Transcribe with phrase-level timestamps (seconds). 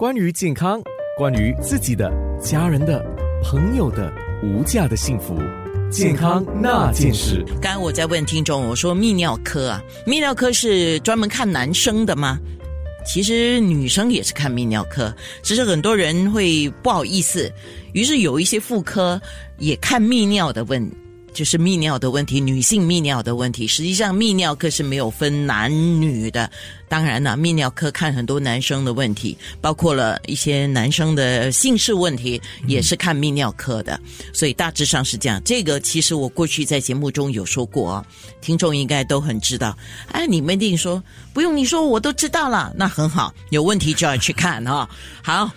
[0.00, 0.80] 关于健康，
[1.14, 2.10] 关于自己的、
[2.40, 3.04] 家人的、
[3.44, 4.10] 朋友的
[4.42, 5.38] 无价的幸福，
[5.90, 7.44] 健康那件事。
[7.60, 12.38] 刚刚我在问听众，我说泌尿科啊，泌尿科是专门看男生的吗？
[13.06, 17.52] 其实女生也是看泌尿科，只是很多人会不好意思，
[17.92, 19.20] 于是有一些妇科
[19.58, 20.90] 也看泌尿的问。
[21.32, 23.66] 就是泌尿的问题，女性泌尿的问题。
[23.66, 25.70] 实际上，泌尿科是没有分男
[26.00, 26.50] 女的。
[26.88, 33.98] 当然了，泌尿科看很多男生的问题，包括了一些男生的性事问题，也是看泌尿科的。
[34.32, 35.40] 所以大致上是这样。
[35.44, 38.04] 这个其实我过去在节目中有说过，
[38.40, 39.76] 听众应该都很知道。
[40.10, 41.02] 哎，你们一定说
[41.32, 42.72] 不用你说，我都知道了。
[42.76, 44.90] 那很好，有问题就要去看哈。
[45.22, 45.48] 好，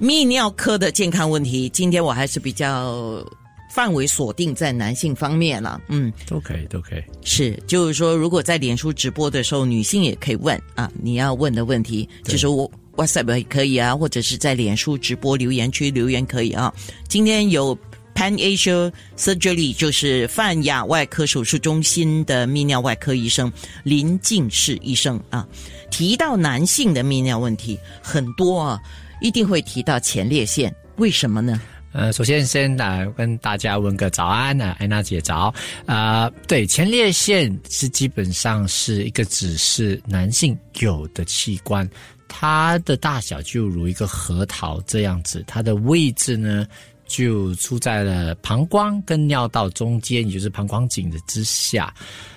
[0.00, 3.24] 泌尿科的健康问题，今天我还是比较。
[3.70, 7.02] 范围锁定在男性方面了，嗯，都可以，都可以。
[7.22, 16.74] 是，就是说，如果在脸书直播的时候，女性也可以问啊，你要问的问题，就是我 WhatsApp 也可以啊，或者是在脸书直播留言区留言可以啊。
[17.06, 17.78] 今天有
[18.12, 23.50] Pan Asia Surgery，就是泛亚外科手术中心的泌尿外科医生
[23.84, 25.46] 林静士医生啊，
[25.90, 28.80] 提到男性的泌尿问题很多啊，
[29.22, 31.60] 一定会提到前列腺，为什么呢？
[31.92, 35.52] 呃，首先先来跟大家问个早安呢，安娜姐早。
[35.86, 41.88] 啊，对，前列腺是基本上是一个只是男性有的器官，
[42.28, 46.66] 它的大小就如一个核桃这样子，它的位置呢
[47.10, 51.92] 就出在了膀胱跟尿道中间，也就是膀胱颈的之下。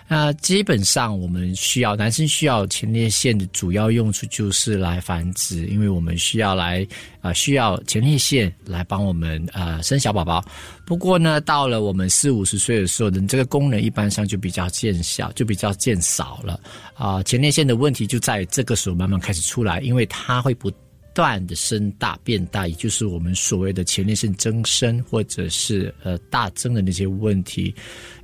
[0.05, 6.85] 那基本上，我们需要男生需要前列腺的主要用处就是来繁殖，因为我们需要来
[7.21, 10.43] 啊需要前列腺来帮我们呃生小宝宝。
[10.85, 16.59] 不过呢，到了我们四五十岁的时候，呢，这个功能一般上就比较见小，就比较见少了
[16.95, 17.23] 啊。
[17.23, 20.71] 前列腺的问题就在这个时候慢慢开始出来，因为它会不
[21.13, 27.73] 断的生大变大，也就是我们所谓的前列腺增生或者是呃大增的那些问题，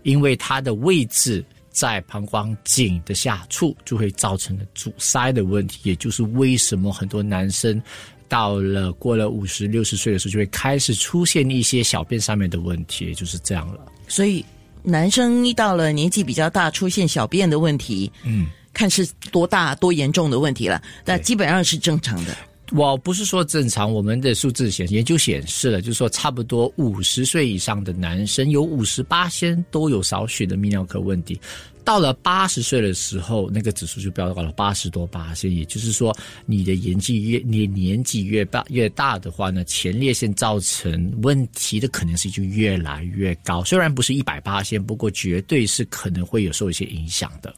[0.04, 1.44] 因为它的位置。
[1.72, 7.82] 在膀胱颈的下处，就会造成了阻塞的问题，也就是为什么很多男生
[8.28, 13.80] 到了过了五十六十岁的时候，就会开始出现一些小便上面的问题，就是这样了。
[14.10, 14.44] 所以，
[14.84, 22.36] 男生一到了年纪比较大，出现小便的问题，嗯，看是多大多严重的问题了，但基本上是正常的。
[22.72, 31.40] 我不是说正常，我们的数字显研究显示了，就是说差不多五十岁以上的男生有五十八先都有少许的泌尿科问题，
[31.84, 36.16] 到了八十岁的时候，那个指数就飙高了八十多八先，也就是说
[36.46, 43.64] 你的年纪越你年纪越大越大的话呢，前列腺造成问题的可能性就越来越高。
[43.64, 47.52] 虽然不是一百八先，不过绝对是可能会有受一些影响的。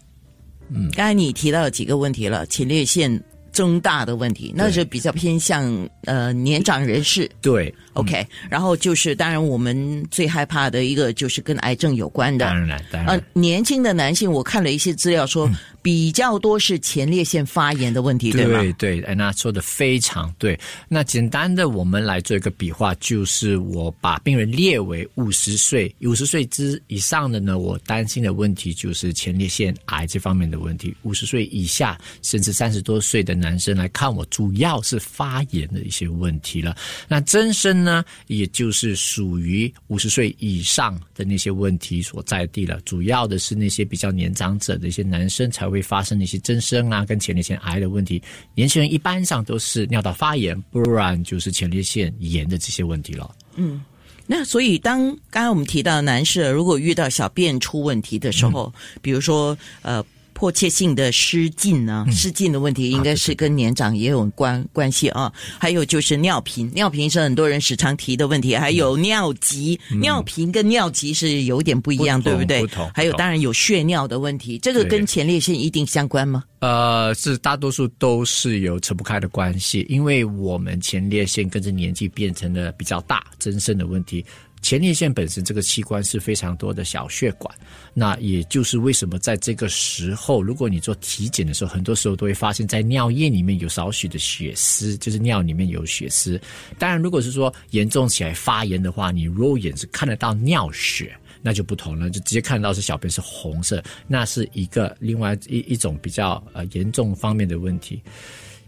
[0.69, 3.21] 嗯，刚才你提到几个问题了，前列腺。
[3.51, 7.29] 增大的问题，那是比较偏向呃年长人士。
[7.41, 8.25] 对，OK。
[8.49, 12.45] 然后就是，当然我们最害怕的一个就是跟癌症有关的。
[12.45, 13.17] 当然，当然。
[13.17, 15.49] 呃，年轻的男性，我看了一些资料说。
[15.83, 18.59] 比较多是前列腺发炎的问题，对吗？
[18.59, 20.55] 对对，安娜说的非常对。
[20.87, 36.77] 那简单的，我们来做一个比划，就是我把病人列为五十岁、五十岁之以上的呢，我担心的问题就是前列腺癌这方面的问题；五十岁以下，甚至三十多岁的男生来看我，主要是发炎的一些问题了。
[37.07, 42.79] 那增生呢，也就是属于五十岁以上的那些问题所在地了。
[42.81, 45.71] 主要的是那些比较年长者的一些男生才。
[45.71, 48.21] 会发生一些增生啊，跟前列腺癌的问题。
[48.53, 53.33] 年轻人一般上都是尿道发炎，不然就是前列腺炎的这些问题了。
[53.55, 53.81] 嗯，
[54.27, 60.03] 那所以当刚刚我们提到男士如果遇到小便出问题的时候，比如说呃。
[60.41, 62.03] 迫切性的失禁呢？
[62.09, 65.31] 失禁的问题应该是跟年长也有关关系啊。
[65.59, 68.55] 还有就是尿频，尿频是很多人时常提的问题。
[68.55, 72.67] 还有尿急，尿频跟尿急是有点不一样，对不对？
[72.91, 76.43] 还有当然有血尿的问题，这个跟前列腺一定相关吗？
[76.61, 84.25] 呃，是大多数都是有扯不开的关系，因为我们前列腺跟着年纪变成了比较大增生的问题。
[84.61, 87.53] 前列腺本身这个器官是非常多的小血管，
[87.93, 96.39] 那也就是为什么在这个时候，如果你做体检的时候，很多时候都会发现，在尿液里面有少许的血丝，就是尿里面有血丝。
[96.77, 101.11] 当然，如果是说严重起来发炎的话，你肉眼是看得到尿血，
[101.41, 108.01] 那就不同了，就直接看到是小便是红色，那是一个另外一一种比较呃严重方面的问题。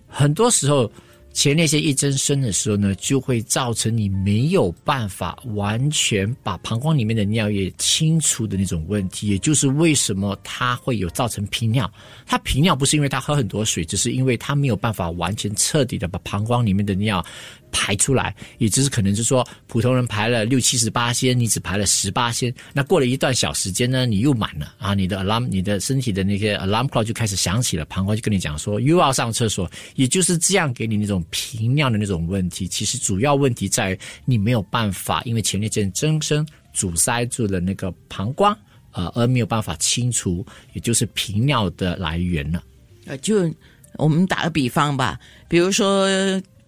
[0.08, 0.92] 很多时候。
[1.34, 11.92] 前列腺一增生的时候呢，就会造成你没有办法完全把膀胱里面的尿液清除的那种问题，也就是为什么它会有造成频尿。
[12.26, 17.26] 它频尿不是因为它喝很多水，只是因为它没有办法完全彻底的把膀胱里面的尿。
[17.74, 22.54] 排出来，也就是可能是说，普通人排了六七十八仙，你只排了十八仙。
[22.72, 32.68] 那过了一段小时间呢，你又满了啊，你的 alarm，你的身体的那些 alarm clock 就开始响起了，膀胱就跟你讲说又要上厕所，也就是这样给你那种频尿的那种问题。
[32.68, 38.56] 其实主要问题在于你没有办法，因为前列腺增生阻塞住了那个膀胱，
[38.92, 42.64] 呃，而没有办法清除，也就是频尿的来源了。
[43.08, 43.52] 呃，就
[43.98, 45.20] 我们打个比方吧，
[45.50, 46.08] 比如说。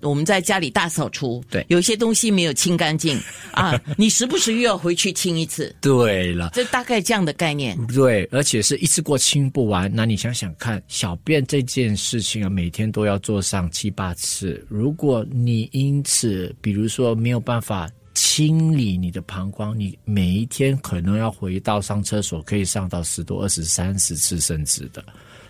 [0.06, 3.20] 我们在家里大扫除，对，有些东西没有清干净
[3.52, 5.76] 啊，你时不时又要回去清一次。
[5.82, 7.76] 对了，这大概这样的概念。
[7.88, 9.92] 对，而且是一次过清不完。
[9.94, 14.66] 那你想想看，小便这件事情啊，每天都要做上七八次。
[14.70, 25.04] 如果你因此，比如说没有办法清理你的膀胱，你每一天可能要回到上厕所，可以上到十多、二十、三十次甚至的，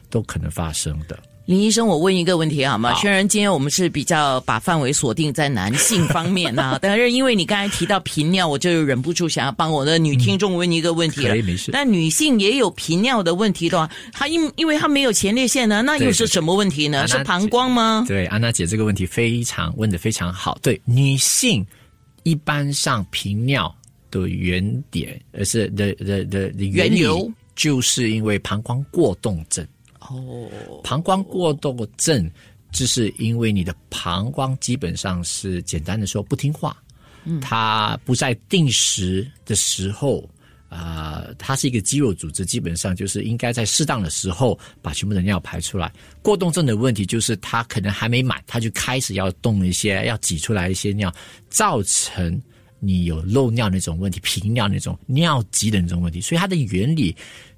[0.10, 1.18] 都可能发生的。
[1.46, 2.96] 林医生，我问一个问题好吗？
[2.96, 11.36] 虽然今天我们是比较把范围锁定在男性方面啊， 但是因为你刚才提到频尿，我就忍不住想要帮我的女听众问一个问题了。
[11.44, 11.70] 没事。
[11.72, 17.08] 那女性也有频尿的问题的话，她因因为她没有前列腺呢，那又是什么问题呢？
[17.08, 18.04] 是膀胱吗？
[18.08, 20.58] 对，安娜姐这个问题非常问的非常好。
[20.64, 21.64] 对，女性
[22.24, 23.72] 一般上频尿
[24.10, 29.64] 的原点，而是的的的的原由，就是因为膀胱过动症。
[30.10, 32.30] 哦，膀胱过动症，
[32.72, 36.76] 就是因为你的膀胱基本上是简单的说不听话，
[37.24, 40.30] 嗯，它不在定时的时候，
[40.70, 45.92] 啊，它是一个肌肉组织，基本上就是应该在适当的时候把全部的尿排出来。
[46.22, 51.14] 过动症的问题就是它可能还没满，它就开始要动一些，要挤出来一些尿，
[51.50, 52.42] 造成
[52.80, 57.16] 你有漏尿那种问题，频尿那种尿急的那种问题，所以它的原理。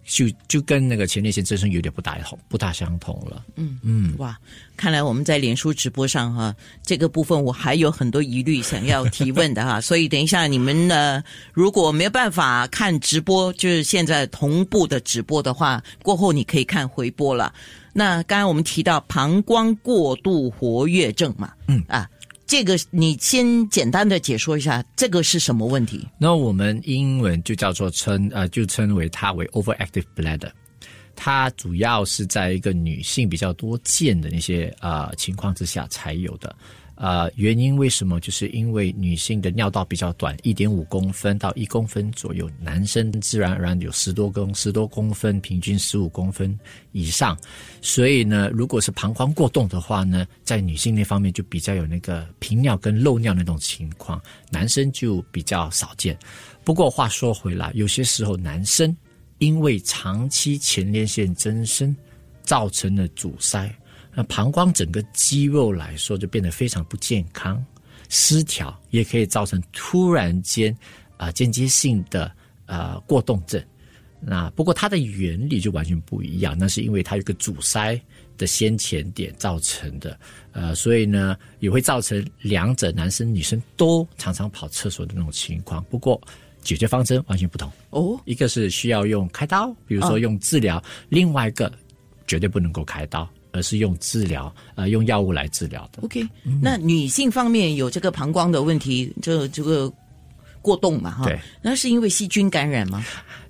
[0.07, 3.43] 就就跟那个前列腺增生有点不大同，不大相同了。
[3.57, 4.35] 嗯嗯，哇，
[4.77, 11.21] 看来我们在脸书直播上哈，这个部分我还有很多疑虑想要提问的哈， 所以等一下你们呢，
[11.51, 17.53] 如果没有办法看直播，就是现在同步的直播的话，过后你可以看回播了。
[17.91, 22.09] 那刚才我们提到膀胱过度活跃症嘛，嗯啊。
[22.47, 26.07] 这个你先简单的解说一下，这个是什么问题？
[26.17, 30.49] 那我们英文就叫做称呃，就称为它为 overactive bladder，
[31.13, 36.55] 它主要是在一个女性比较多见的那些呃情况之下才有的。
[36.99, 38.19] 呃，原因为什么？
[38.19, 46.57] 就是因为女性的尿道比较短，一点五公分到一公分左右，男生自然而然有十多公十多公分，平均十五公分
[46.93, 47.37] 以上。
[47.83, 54.19] 所以呢，如果是膀胱过动的话呢，在女性那方面就比较有那个频尿跟漏尿那种情况，
[54.49, 56.17] 男生就比较少见。
[56.63, 58.97] 不过话说回来，有些时候男生
[59.37, 61.95] 因为长期前列腺增生
[62.41, 63.71] 造成的阻塞。
[64.17, 67.63] 那膀胱整个肌肉来说就变得非常不健康、
[68.09, 70.75] 失调，也可以造成突然间
[71.17, 72.31] 啊间接性的
[72.65, 73.63] 呃过动症。
[74.19, 78.01] 那不过它的原理就完全不一样，那是因为它有个阻塞
[78.39, 80.19] 的先前点造成的，
[80.51, 85.83] 呃，所以呢也会造成两者男生女生都常常跑厕所的那种情况。
[85.91, 86.19] 不过
[86.63, 91.71] 解决方针完全不同哦，一个是需要用开刀，比如说用治疗；另外一个
[92.25, 93.29] 绝对不能够开刀。
[93.51, 96.01] 而是用治疗，呃，用药物来治疗的。
[96.03, 96.27] OK，
[96.61, 99.91] 那女性方面有这个膀胱的问题，这这个
[100.61, 103.05] 过动嘛，哈，对，那是因为细菌感染吗？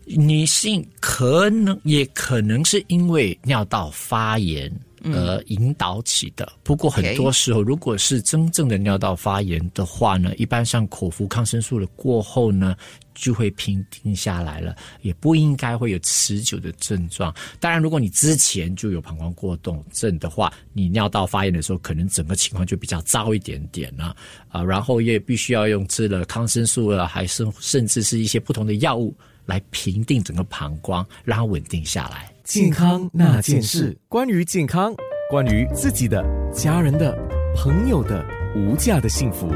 [0.06, 4.72] 女性可能也可能是因为尿道发炎
[5.04, 6.52] 而引导起的。
[6.64, 12.76] 不过很多时候，如果是真正的尿道发炎的话呢，一般上口服抗生素了过后呢。
[13.20, 17.34] 就会平定下来了，也不应该会有持久的症状。
[17.60, 24.16] 当然，如果你之前就有膀胱过动症的话，你尿道发炎的时候，可能整个情况就比较糟一点点了
[24.50, 24.62] 啊。
[24.62, 32.32] 然后也必须要用吃了抗生素了，还是甚至是一些不同的药物来平定整个膀胱，让它稳定下来。
[32.48, 34.96] 健康那件事，关于健康，
[35.30, 36.24] 关于自己的、
[36.54, 37.14] 家人的、
[37.58, 38.26] 朋友的
[38.56, 39.52] 无价的幸福。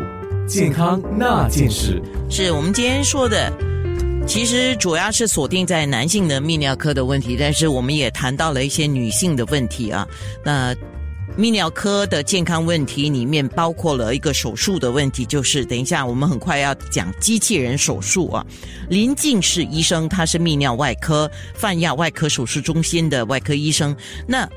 [0.45, 3.49] 健康那件事，是我们今天说的，
[4.27, 10.05] 其实主要是锁定在男性的泌尿科的问题，但是我们也谈到了一些女性的问题啊。
[10.43, 10.75] 那
[11.37, 18.45] 泌尿科的健康问题里面包括了一个手术的问题，就是等一下我们很快要讲机器人手术啊。
[18.89, 23.95] 林静是医生，他是泌尿外科泛亚外科手术中心的外科医生。
[24.27, 24.47] 那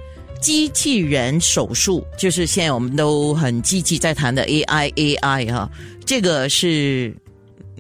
[0.41, 5.71] 机器人手术，就是现在我们都很积极在谈的 AI AI 哈，
[6.05, 7.17] 这个是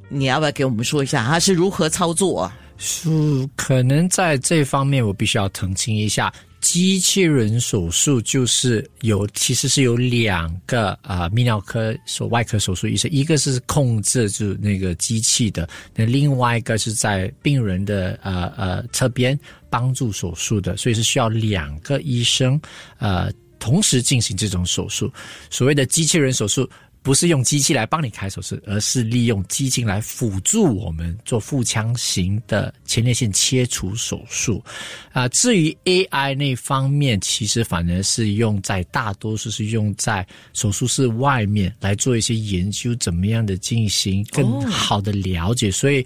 [0.08, 2.56] 你要不要给我们说一下它是如何操作啊？
[2.78, 3.10] 是
[3.54, 6.32] 可能在这方面我必须要澄清一下。
[6.64, 22.58] 机器人手术就是有，其实是有两个啊，泌尿科手外科手术医生，一个是控制住那个机器的，那另外一个是在病人的呃呃侧边帮助手术的，所以是需要两个医生
[22.96, 25.12] 呃同时进行这种手术。
[25.50, 26.66] 所谓的机器人手术。
[27.04, 34.64] 不是用机器来帮你开手术，而是利用机器来辅助我们做腹腔型的前列腺切除手术。
[35.12, 45.70] 啊，至于 AI 那方面，其实反而是用在大多数是用在手术室外面来做一些研究，怎么样的进行更好的了解。
[45.70, 46.04] 所以，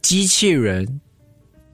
[0.00, 1.00] 机器人。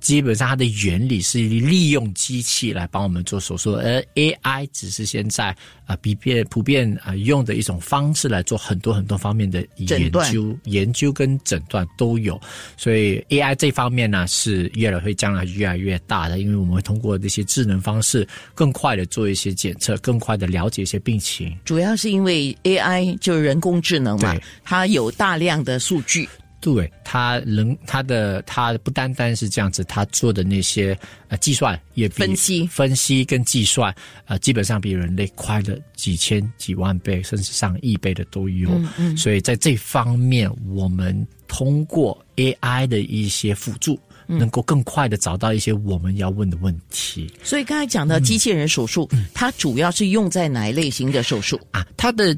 [0.06, 5.48] 基本上它的原理是利用机器来帮我们做手术，而 AI 只是现在
[5.84, 12.40] 啊比遍普遍啊用的一种方式来做很多很多方面的研究、研究跟诊断都有。
[12.76, 21.52] 所以 AI 这方面呢是越来会将来越来越大的，因为我们会通过这些智能方式更快的做一些检测，更快的了解一些病情。
[21.64, 26.28] 主要是因为 AI 就是人工智能嘛，它有大量的数据。
[26.58, 30.98] 对，他能他的他不单单是这样子，他做的那些
[31.28, 33.94] 呃计算也分析分析跟计算，
[34.24, 38.70] 呃，基本上比人类快了几千几万倍，甚至上亿倍的都有。
[38.70, 39.16] 嗯嗯。
[39.16, 43.96] 所以在这方面，我们通过 AI 的一些辅助，
[44.26, 47.30] 能够更快的找到一些我们要问的问题。
[47.44, 51.86] 所以刚才讲的机器人手术，它主要是用在哪一类型的手术啊？
[51.96, 52.36] 它的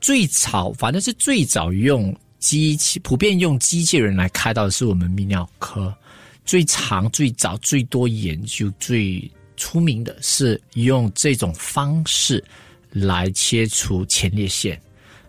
[0.00, 2.14] 最早，反正是最早用。
[2.44, 5.96] 机器普遍用机器人来开刀的是我们泌尿科，
[6.44, 12.44] 最长、最早、最多研究、最出名的是用这种方式
[12.90, 14.78] 来切除前列腺，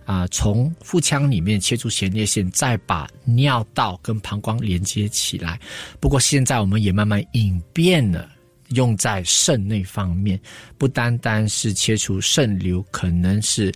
[0.04, 5.58] 啊，从腹腔里面切除前列腺，再把尿道跟膀胱连接起来。
[6.02, 8.30] 不过现在我们也慢慢演变了，
[8.72, 10.38] 用在肾内方面，
[10.78, 13.74] 不单单是切除肾瘤，可能是。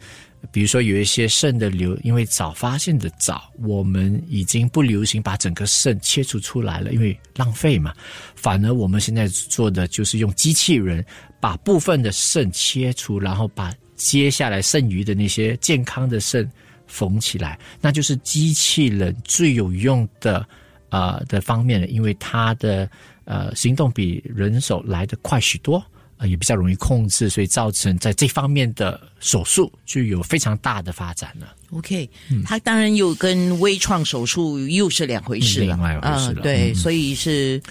[0.51, 7.93] 比如说有一些肾的瘤，因为早发现的早，我们已经不流行把整个肾切除出来了，因为浪费嘛。
[8.36, 11.05] 反而我们现在做的就是用机器人
[11.39, 16.50] 把部分的肾切除，然后把接下来剩余的那些健康的肾
[16.88, 20.48] 缝起来，那就是机器人最有用的
[20.89, 22.89] 呃的方面了，因为它的
[23.25, 25.86] 呃行动比人手来的快许多。
[26.19, 31.55] 呃，也比较容易控制，所以造成在这方面的手术就有非常大的发展了。
[31.71, 32.07] OK，
[32.45, 36.41] 它当然又跟微创手术又是两回事了，另外一回事了。
[36.41, 37.61] 对，所以是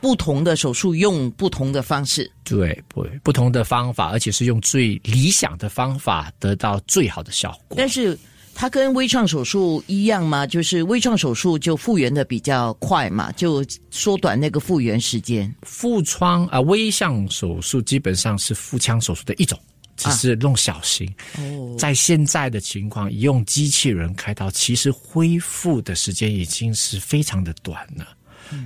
[0.00, 7.76] 不同的手术用不同的方式，对，不不同的方法，而且是用最理想的方法得到最好的效果。
[7.76, 8.18] 但是。
[8.60, 10.44] 它跟微创手术一样吗？
[10.44, 15.54] 就是微创手术就复原的比较快嘛，就缩短那个复原时间。
[15.62, 19.56] 腹疮啊，微创手术基本上是腹腔手术的一种，
[19.96, 21.08] 只是弄小型。
[21.38, 28.08] 哦，在现在的情况，用机器人开刀，其实恢复的时间已经是非常的短了。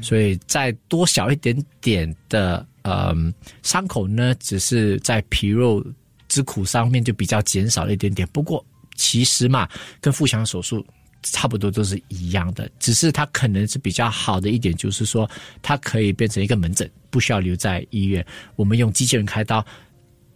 [0.01, 3.31] 所以再多小一点点的嗯
[3.63, 5.85] 伤口呢，只是在皮肉
[6.29, 8.27] 之苦上面就比较减少了一点点。
[8.33, 8.65] 不过。
[8.95, 9.69] 其实嘛，
[10.01, 10.85] 跟腹腔手术
[11.23, 15.31] 差不多都是一样的，只是它可能是比较好的一点，就是说
[15.63, 18.25] 它可以变成一个门诊，不需要留在医院。
[18.57, 19.65] 我们用机器人开刀，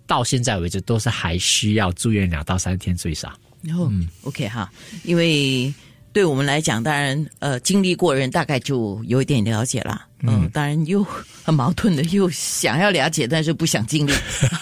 [0.07, 3.33] 到现在为止都是还需要住院两到三天最少。
[3.63, 3.91] 然后
[4.23, 4.71] ，OK 哈，
[5.05, 5.73] 因为。
[6.13, 10.07] 对我们来讲，当然，呃，经历过人大概就有一点了解了。
[10.23, 14.13] 嗯，当然又很矛盾的，又想要了解，但是不想经历。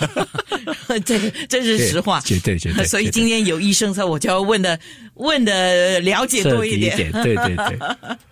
[1.05, 2.85] 这个这是实话，绝对绝对。
[2.89, 4.79] 所以今天有医生在，我就要问的
[5.15, 6.97] 问的了解多一点。
[7.23, 7.79] 对对对。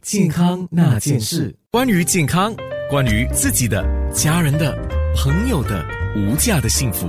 [0.02, 2.54] 健康那件事，关于健康，
[2.90, 4.76] 关于自己的、家人的、
[5.16, 5.85] 朋友的
[6.16, 7.09] 无价的幸福，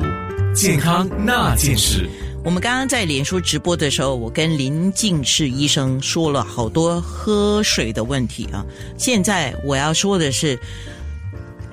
[0.53, 2.07] 健康那件事。
[2.45, 8.65] 我们刚刚在脸书直播的时候，我跟林静士医生说了好多喝水的问题啊。
[8.97, 10.59] 现在我要说的是，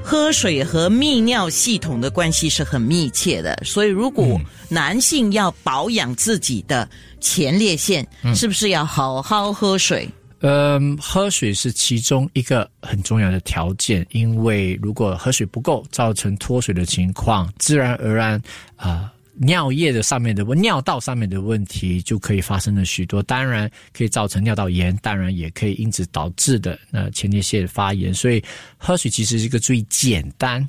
[0.02, 3.56] 喝水和泌尿系统的关系是很密切的。
[3.64, 6.88] 所以，如果男性要保养自己的
[7.20, 10.08] 前列腺，是不是要好好喝水？
[10.42, 18.40] 嗯，喝水是其中一个很重要的条件，因为如果喝水不够，造成脱水的情况，自然而然
[18.76, 19.12] 啊。
[19.42, 28.12] 尿液的上面的问尿道上面的问题就可以发生了许多，当然可以造成尿道炎，当然也可以因此导致的那前列腺发炎。
[28.12, 28.42] 所以
[28.76, 30.68] 喝水其实是一个最简单、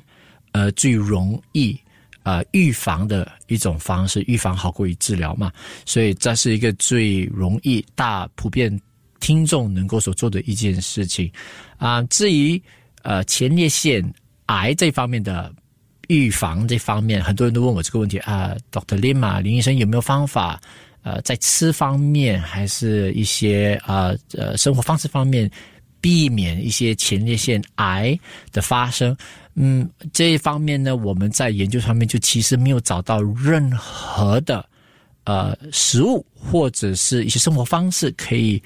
[0.52, 1.78] 呃最容易
[2.22, 5.52] 呃预防的一种方式，预防好过于治疗嘛，
[5.84, 8.80] 所以这是一个最容易大普遍
[9.20, 11.30] 听众能够所做的一件事情
[11.76, 12.02] 啊。
[12.04, 12.60] 至于
[13.02, 14.02] 呃前列腺
[14.46, 15.54] 癌这方面的
[16.12, 18.98] 预防这方面，很多人都问我这个问题啊，Dr.
[18.98, 20.60] Lim 啊，林医生有没有方法？
[21.02, 25.50] 呃，在吃方面，还是一些呃呃生活方式方面，
[26.02, 28.16] 避免一些前列腺癌
[28.52, 29.16] 的发生。
[29.54, 34.64] 嗯，这一方面呢，我们在研究上面就其实没有找到任何的
[35.24, 38.62] 呃食物或者是一些生活方式可以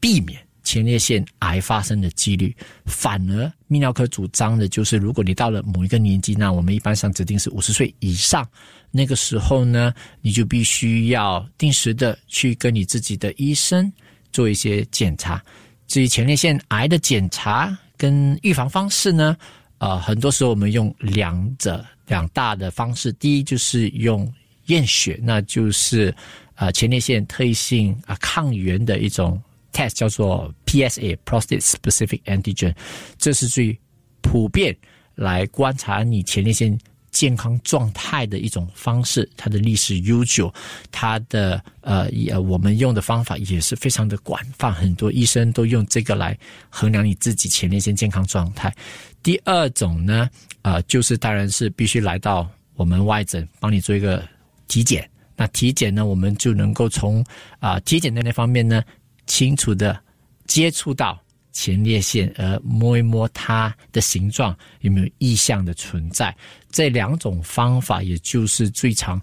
[0.00, 2.54] 避免前列腺癌发生的几率。
[2.86, 8.46] 反而泌尿科主张的就是，如果你到了某一个年纪，那我们一般上指定是五十岁以上。
[8.90, 13.90] 那个时候呢，你就必须要定时的去跟你自己的医生
[14.32, 15.42] 做一些检查。
[15.86, 19.36] 至于前列腺癌的检查跟预防方式呢，
[19.78, 23.10] 呃，很多时候我们用两者两大的方式。
[23.14, 24.30] 第一就是用
[24.66, 26.14] 验血，那就是
[26.54, 29.42] 呃前列腺特异性啊抗原的一种
[29.72, 32.74] test，叫做 PSA（Prostate Specific Antigen），
[33.18, 33.78] 这是最
[34.20, 34.76] 普遍
[35.14, 36.78] 来观察你前列腺。
[37.12, 40.50] 健康状态的一种方式，它的历史悠久，
[40.90, 46.34] 它的呃呃，我们用的方法也是非常的广泛，很多医生都用这个来
[46.70, 48.74] 衡量你自己前列腺健康状态。
[49.22, 50.26] 第二种呢，
[50.62, 54.26] 呃，就是当然是必须来到我们外诊帮你做一个
[54.66, 55.06] 体检。
[55.36, 57.22] 那体检呢，我们就能够从
[57.58, 58.82] 啊体检的那方面呢，
[59.26, 59.98] 清楚的
[60.46, 61.18] 接触到。
[61.54, 66.34] 前列腺，而摸一摸它的形状有没有异象的存在，
[66.70, 69.20] 这两种方法也就是最常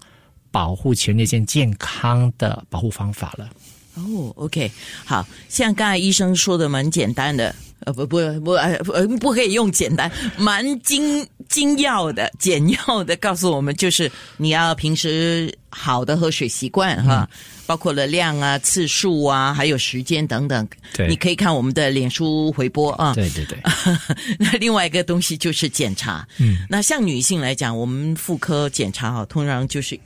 [0.52, 3.50] 保护前列腺健康的保护方法了。
[3.94, 4.70] 哦，OK，
[5.04, 7.52] 好像刚才医生说的蛮简单的。
[7.80, 8.78] 呃不不不呃
[9.20, 17.26] 不可以用简单，蛮精精要的简要的告诉我们，就是你要平时好的喝水习惯哈，
[17.70, 20.68] 包括了量啊、次数啊，还有时间等等。
[20.92, 23.14] 对，你可以看我们的脸书回播啊。
[23.14, 23.56] 对对对。
[24.40, 26.26] 那另外一个东西就是检查。
[26.38, 26.66] 嗯。
[26.68, 29.96] 那像女性来讲，我们妇科检查哈，通常就是。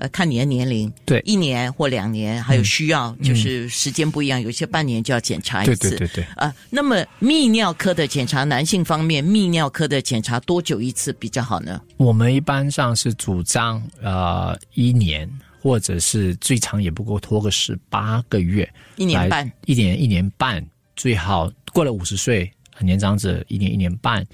[0.00, 6.24] 呃，看你的年龄，对，一年或两年，还有需要，就是时间不一样，有些半年就要检查一次，对对对对。
[6.36, 11.80] 啊，那么泌尿科的检查，男性方面，泌尿科的检查多久一次比较好呢？
[11.96, 15.28] 我们一般上是主张呃一年，
[15.60, 20.64] 或者是最长也不过拖个十八个月，一年半，一年一年半，
[20.96, 24.26] 最好过了五十岁年长者一年一年半。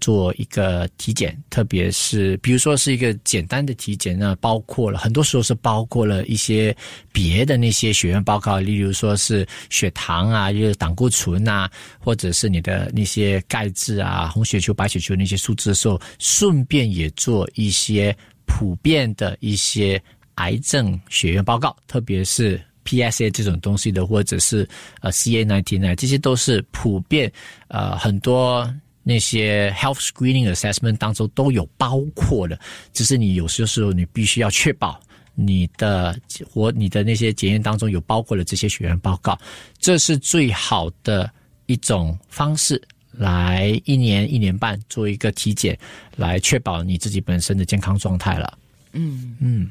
[0.00, 6.74] 做一个体检，特别是比如说是一个简单的体检，那包括了很多时候是包括了一些
[7.12, 20.00] 别的那些血验报告，例如说是血糖啊，就是胆固醇啊，或者是你的那些钙质啊、红血球、白血球那些数字的时候，顺便也做一些普遍的一些
[20.36, 24.68] 癌症血验报告，特别是 PSA 这种东西的，或者是
[25.00, 27.32] 呃 CA nineteen 啊，这些都是普遍
[27.68, 28.72] 呃很多。
[29.04, 32.56] 那些 health screening assessment 当中都有包括的，
[32.92, 35.00] 只是你有些时候你必须要确保
[35.34, 36.16] 你的
[36.48, 39.36] 或你的那些检验当中有包括了这些血员报告，
[39.80, 41.28] 这是最好的
[41.66, 45.76] 一种方式，来一年一年半做一个体检，
[46.14, 48.56] 来确保你自己本身的健康状态了。
[48.92, 49.68] 嗯嗯，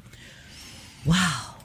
[1.05, 1.55] 哇，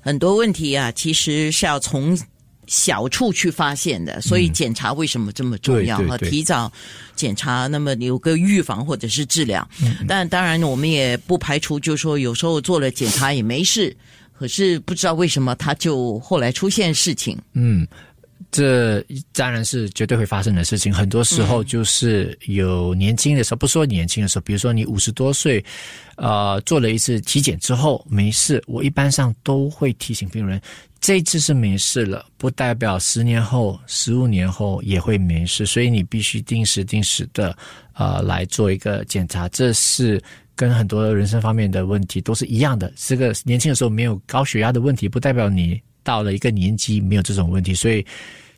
[0.00, 2.18] 很多问题啊，其实是要从。
[2.66, 5.98] 小处去发现的，所以检查为什么这么重要？
[6.06, 6.72] 哈，提早
[7.16, 9.68] 检查，那么有个预防或者是治疗。
[10.06, 13.96] 但当然，我们也不排除，就是说有时候做了检查也没事，
[14.38, 17.36] 可是不知道为什么他就后来出现事情。
[17.54, 17.84] 嗯。
[18.52, 20.92] 这当然是绝对会发生的事情。
[20.92, 25.64] 很多时候就是有年轻的时候，不说年轻的时候，比如说你五十多岁，
[26.16, 30.60] 呃，做了一次体检之后没事，我一般上都会提醒病人，
[31.00, 35.64] 这次是没事了，不代表十年后、十五年后也会没事。
[35.64, 37.56] 所以你必须定时定时的
[37.94, 39.48] 呃来做一个检查。
[39.50, 40.20] 这是
[40.56, 42.92] 跟很多人生方面的问题都是一样的。
[42.96, 45.80] 这个年轻的时候没有高血压的问题，不代表你
[46.10, 47.74] 到了一个年纪没有这种问题。
[47.74, 48.04] 所以。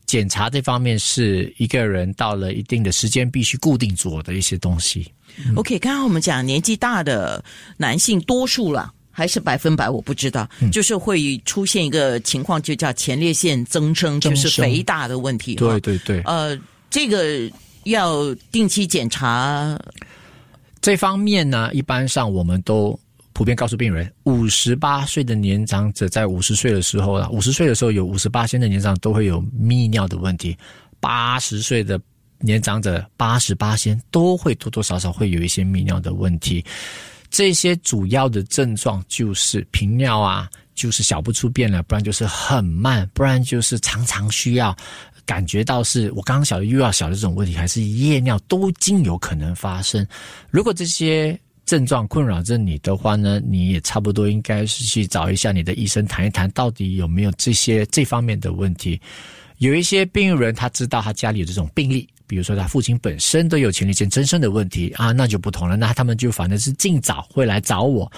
[0.04, 5.10] 检查这方面是一个人到了一定的时间必须固定做的一些东西。
[5.56, 7.42] OK，刚刚我们讲年纪大的
[7.78, 15.54] 男性多数了，还是百分百我不知道，就是会出现一个情况，就叫前列腺增生，就是肥大的问题。
[15.54, 16.20] 对对对。
[16.22, 16.58] 呃，
[16.90, 17.50] 这个
[17.84, 19.78] 要定期检查。
[20.82, 22.98] 这方面呢，一般上我们都。
[23.34, 30.54] 普遍告诉病人，五十八岁的年长者在五十岁的时候啊，五十岁的时候有五十八岁的年长都会有泌尿的问题；
[31.00, 32.00] 八十岁的
[32.38, 36.64] 年长者八十八先都会多多少少会有一些泌尿的问题。
[37.30, 44.76] 这些主要的症状就是频尿啊，就是小不出便了，不然就是很慢，不然就是常常需要
[45.24, 50.06] 感觉到是我刚刚小的又要小的这种问题，还是夜尿都经有可能发生。
[50.50, 59.00] 如果这些症状困扰着你的话呢，你也差不多应该是去找一下你的医生谈一谈，到底有没有这些这方面的问题。
[59.58, 65.76] 有一些病人他知道他家里有这种病例，比如说他父亲本身都有前列腺增生的问题啊，那就不同了。
[65.76, 68.10] 那他们就反正是尽早会来找我，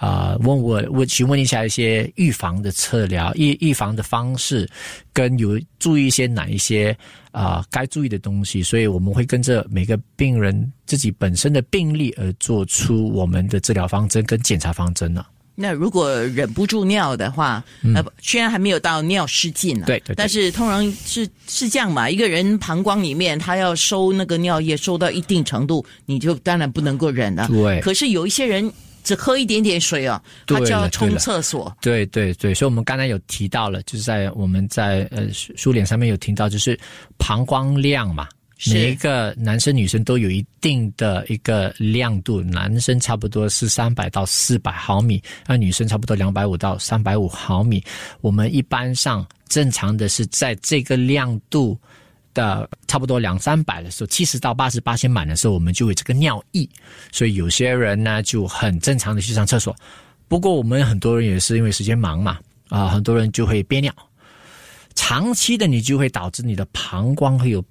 [0.00, 4.66] 啊，问我问询问一下一些预防的策疗、预预防的方式，
[5.12, 6.96] 跟有注意一些哪一些
[7.32, 8.62] 啊该注意的东西。
[8.62, 15.22] 所以我们会跟着每个病人自己本身的病例而做出我们的治疗方针跟检查方针呢。
[15.54, 17.62] 那如果忍不住尿的话，
[17.94, 22.08] 呃，虽然还没有到尿失禁了，对对，但是通常是是这样嘛。
[22.08, 27.46] 一个人膀胱里面他要收那个尿液，收到一定程度，你就当然不能够忍了。
[27.48, 27.78] 对。
[27.82, 31.76] 可是有一些人只喝一点点水哦，他就要冲厕所。
[31.80, 36.78] 对对对，所以我们刚才有提到了，就是在我们在呃书脸上面有听到，就是
[37.18, 38.28] 膀胱量嘛。
[38.70, 47.82] 每一个男生女生都有一定的一个亮度，男生差不多是三百到四百毫米，那女生差不多两百五到三百五毫米。
[48.20, 51.74] 我们一般上正常的是在这个亮度
[52.34, 56.68] 的差不多两三百的时候，七十到八十八千满的时候，我们就有这个尿意。
[57.12, 59.74] 所以有些人呢就很正常的去上厕所。
[60.28, 62.38] 不过我们很多人也是因为时间忙嘛，
[62.68, 63.92] 啊，很多人就会憋尿，
[64.94, 67.64] 长期的你就会导致你的膀胱会有。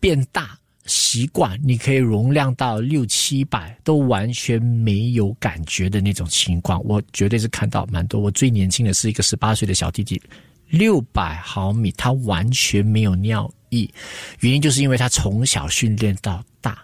[0.00, 8.20] 变大习惯，你可以容量到六七百，都完全没有感觉的那种情况，我绝对是看到蛮多。
[8.20, 10.20] 我最年轻的是一个十八岁的小弟弟，
[10.68, 13.92] 六百毫米，他完全没有尿意，
[14.40, 16.78] 原因就是因为他从小训练到大。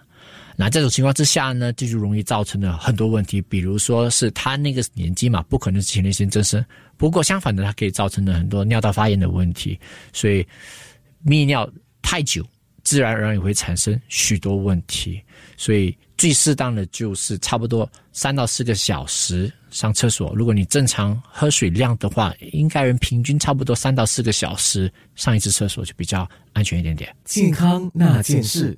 [0.57, 6.63] 那这种情况之下呢，这就容易造成了很多问题，比如说是他那个年纪嘛，不可能前列腺增生，
[6.97, 9.79] 不过相反的，它可以造成了很多尿道发炎的问题，
[10.11, 10.45] 所以
[11.25, 11.67] 泌尿
[12.01, 12.45] 太久。
[12.83, 15.21] 自然而然也会产生许多问题，
[15.55, 20.31] 所以最适当的就是差不多三到四个小时上厕所。
[20.35, 27.11] 如果你正常喝水量的话，应该人平均差不多三到四个小时上一次厕所就比较安全一点点。
[27.25, 28.77] 健康那件事。